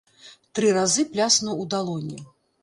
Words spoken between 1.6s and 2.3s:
у далоні.